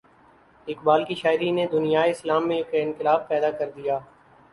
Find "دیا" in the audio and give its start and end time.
3.75-3.99